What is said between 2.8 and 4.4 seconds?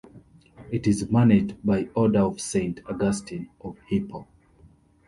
Augustine of Hippo.